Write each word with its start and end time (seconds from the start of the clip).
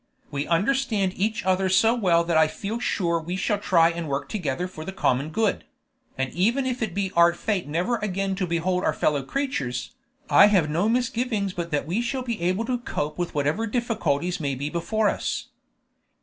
We 0.31 0.47
understand 0.47 1.13
each 1.15 1.45
other 1.45 1.69
so 1.69 1.93
well 1.93 2.23
that 2.23 2.35
I 2.35 2.47
feel 2.47 2.79
sure 2.79 3.21
we 3.21 3.35
shall 3.35 3.59
try 3.59 3.91
and 3.91 4.07
work 4.09 4.29
together 4.29 4.67
for 4.67 4.83
the 4.83 4.91
common 4.91 5.29
good; 5.29 5.63
and 6.17 6.33
even 6.33 6.65
if 6.65 6.81
it 6.81 6.95
be 6.95 7.11
our 7.11 7.33
fate 7.35 7.67
never 7.67 7.97
again 7.97 8.33
to 8.37 8.47
behold 8.47 8.83
our 8.83 8.93
fellow 8.93 9.21
creatures, 9.21 9.91
I 10.27 10.47
have 10.47 10.71
no 10.71 10.89
misgivings 10.89 11.53
but 11.53 11.69
that 11.69 11.85
we 11.85 12.01
shall 12.01 12.23
be 12.23 12.41
able 12.41 12.65
to 12.65 12.79
cope 12.79 13.19
with 13.19 13.35
whatever 13.35 13.67
difficulties 13.67 14.39
may 14.39 14.55
be 14.55 14.71
before 14.71 15.07
us." 15.07 15.49